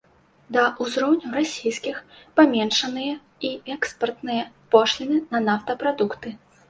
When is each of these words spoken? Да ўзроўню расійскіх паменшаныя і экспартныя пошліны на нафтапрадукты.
Да 0.55 0.61
ўзроўню 0.85 1.27
расійскіх 1.39 1.99
паменшаныя 2.41 3.13
і 3.51 3.51
экспартныя 3.75 4.43
пошліны 4.77 5.17
на 5.35 5.39
нафтапрадукты. 5.47 6.29